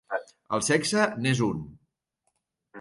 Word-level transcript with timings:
El 0.57 0.63
sexe 0.69 1.05
n'és 1.27 1.45
un. 1.51 1.63